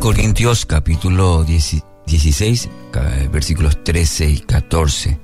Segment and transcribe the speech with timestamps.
[0.00, 2.70] Corintios capítulo 16,
[3.32, 5.18] versículos 13 y 14.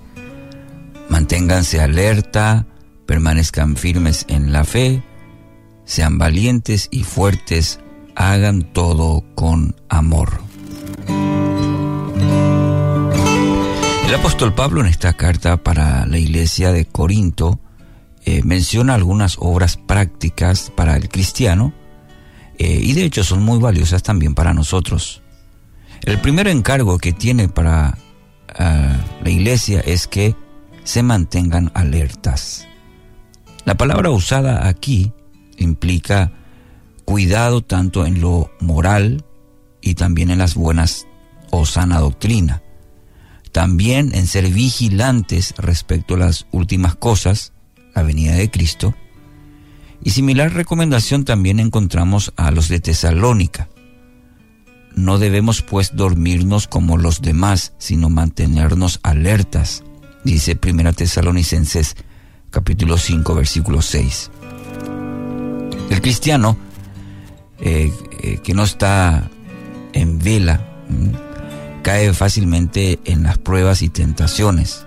[1.09, 2.67] Manténganse alerta,
[3.07, 5.01] permanezcan firmes en la fe,
[5.85, 7.79] sean valientes y fuertes,
[8.17, 10.41] hagan todo con amor.
[14.09, 17.61] El apóstol Pablo en esta carta para la iglesia de Corinto
[18.25, 21.73] eh, menciona algunas obras prácticas para el cristiano
[22.59, 25.23] eh, y de hecho son muy valiosas también para nosotros.
[26.03, 27.97] El primer encargo que tiene para
[28.55, 30.37] ah, la iglesia es que
[30.85, 32.69] se mantengan alertas.
[33.65, 35.13] La palabra usada aquí
[35.57, 36.33] implica
[37.05, 39.25] cuidado tanto en lo moral
[39.81, 41.07] y también en las buenas
[41.51, 42.63] o sana doctrina.
[43.53, 47.53] También en ser vigilantes respecto a las últimas cosas,
[47.95, 48.95] la venida de Cristo.
[50.03, 53.69] Y similar recomendación también encontramos a los de Tesalónica.
[54.95, 59.83] No debemos pues dormirnos como los demás, sino mantenernos alertas,
[60.25, 61.97] dice 1 Tesalonicenses
[62.51, 64.31] capítulo 5 versículo 6.
[65.91, 66.57] El cristiano
[67.61, 69.29] eh, eh, que no está
[69.93, 70.65] en vela
[71.83, 74.87] cae fácilmente en las pruebas y tentaciones.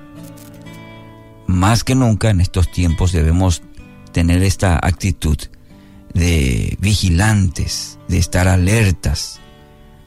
[1.45, 3.61] Más que nunca en estos tiempos debemos
[4.17, 5.37] tener esta actitud
[6.15, 9.39] de vigilantes, de estar alertas,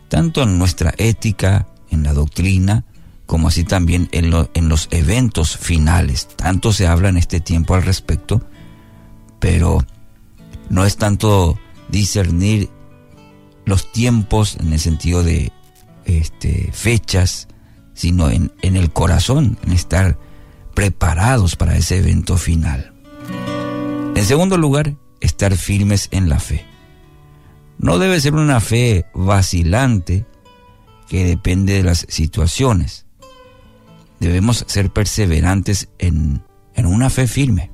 [0.08, 2.84] tanto en nuestra ética, en la doctrina,
[3.26, 6.26] como así también en, en los eventos finales.
[6.26, 8.42] Tanto se habla en este tiempo al respecto,
[9.38, 9.86] pero
[10.70, 11.56] no es tanto
[11.88, 12.68] discernir
[13.64, 15.52] los tiempos en el sentido de
[16.04, 17.46] este, fechas,
[17.94, 20.18] sino en, en el corazón, en estar
[20.74, 22.92] preparados para ese evento final.
[24.20, 26.66] En segundo lugar, estar firmes en la fe.
[27.78, 30.26] No debe ser una fe vacilante
[31.08, 33.06] que depende de las situaciones.
[34.18, 36.42] Debemos ser perseverantes en,
[36.74, 37.70] en una fe firme.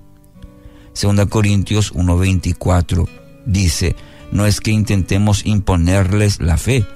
[0.92, 3.08] Segunda Corintios 1.24
[3.44, 3.96] dice,
[4.30, 6.86] no es que intentemos imponerles la fe,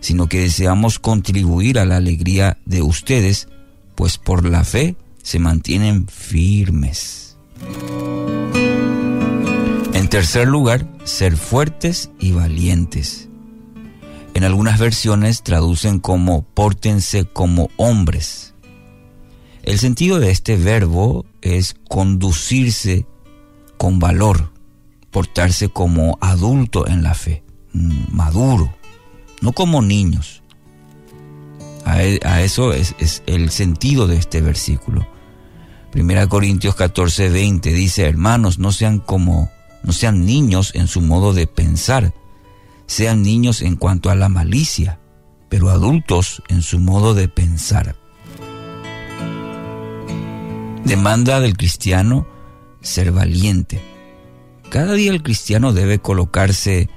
[0.00, 3.48] sino que deseamos contribuir a la alegría de ustedes,
[3.94, 7.36] pues por la fe se mantienen firmes.
[10.16, 13.28] Tercer lugar, ser fuertes y valientes.
[14.32, 18.54] En algunas versiones traducen como pórtense como hombres.
[19.62, 23.06] El sentido de este verbo es conducirse
[23.76, 24.54] con valor,
[25.10, 27.44] portarse como adulto en la fe,
[27.74, 28.74] maduro,
[29.42, 30.42] no como niños.
[31.84, 35.06] A, e, eso es, es el sentido de este versículo.
[35.92, 39.50] Primera Corintios 14, 20 dice, hermanos, no sean como
[39.86, 42.12] no sean niños en su modo de pensar,
[42.86, 44.98] sean niños en cuanto a la malicia,
[45.48, 47.96] pero adultos en su modo de pensar.
[50.84, 52.26] Demanda del cristiano
[52.82, 53.80] ser valiente.
[54.70, 56.90] Cada día el cristiano debe colocarse,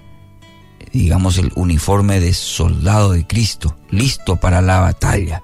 [0.91, 5.44] digamos, el uniforme de soldado de Cristo, listo para la batalla.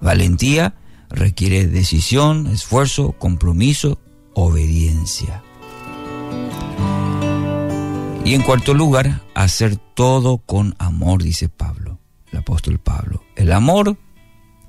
[0.00, 0.74] Valentía
[1.10, 3.98] requiere decisión, esfuerzo, compromiso,
[4.32, 5.42] obediencia.
[8.24, 11.98] Y en cuarto lugar, hacer todo con amor, dice Pablo,
[12.30, 13.22] el apóstol Pablo.
[13.36, 13.96] El amor,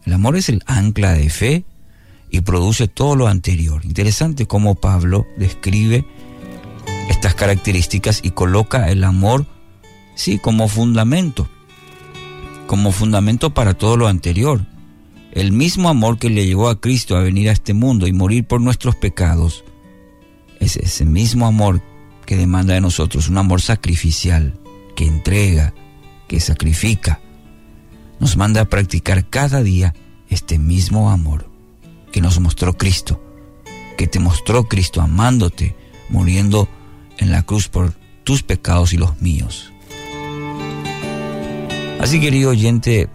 [0.06, 1.66] el amor es el ancla de fe
[2.30, 3.86] y produce todo lo anterior.
[3.86, 6.04] Interesante cómo Pablo describe
[7.10, 9.46] estas características y coloca el amor,
[10.16, 11.48] sí, como fundamento,
[12.66, 14.66] como fundamento para todo lo anterior.
[15.32, 18.46] El mismo amor que le llevó a Cristo a venir a este mundo y morir
[18.46, 19.64] por nuestros pecados,
[20.64, 21.82] es ese mismo amor
[22.26, 24.60] que demanda de nosotros un amor sacrificial,
[24.96, 25.74] que entrega,
[26.28, 27.20] que sacrifica.
[28.20, 29.94] Nos manda a practicar cada día
[30.30, 31.50] este mismo amor
[32.12, 33.22] que nos mostró Cristo,
[33.98, 35.76] que te mostró Cristo amándote,
[36.10, 36.70] muriendo
[37.18, 37.94] en la cruz por
[38.24, 39.72] tus pecados y los míos.
[42.00, 43.10] Así querido oyente,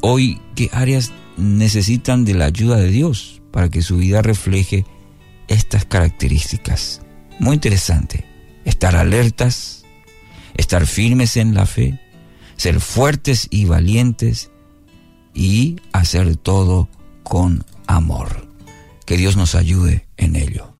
[0.00, 4.84] hoy, ¿qué áreas necesitan de la ayuda de Dios para que su vida refleje
[5.48, 7.02] estas características?
[7.38, 8.24] Muy interesante.
[8.64, 9.84] Estar alertas,
[10.56, 12.00] estar firmes en la fe,
[12.56, 14.50] ser fuertes y valientes
[15.34, 16.88] y hacer todo
[17.22, 18.48] con amor.
[19.04, 20.72] Que Dios nos ayude en ello.